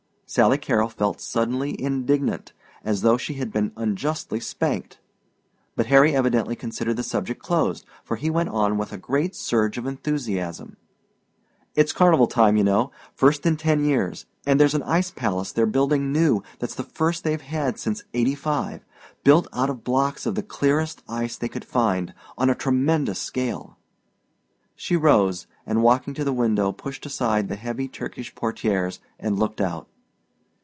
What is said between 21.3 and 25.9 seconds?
they could find on a tremendous scale." She rose and